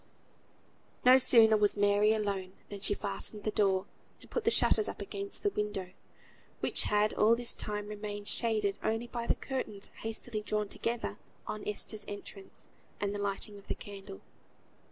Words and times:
No 1.05 1.19
sooner 1.19 1.55
was 1.55 1.77
Mary 1.77 2.11
alone 2.11 2.53
than 2.69 2.79
she 2.81 2.95
fastened 2.95 3.43
the 3.43 3.51
door, 3.51 3.85
and 4.19 4.31
put 4.31 4.45
the 4.45 4.49
shutters 4.49 4.87
up 4.89 4.99
against 4.99 5.43
the 5.43 5.51
window, 5.51 5.91
which 6.59 6.85
had 6.85 7.13
all 7.13 7.35
this 7.35 7.53
time 7.53 7.87
remained 7.87 8.27
shaded 8.27 8.79
only 8.81 9.05
by 9.05 9.27
the 9.27 9.35
curtains 9.35 9.91
hastily 9.99 10.41
drawn 10.41 10.69
together 10.69 11.19
on 11.45 11.61
Esther's 11.67 12.05
entrance, 12.07 12.69
and 12.99 13.13
the 13.13 13.19
lighting 13.21 13.59
of 13.59 13.67
the 13.67 13.75
candle. 13.75 14.21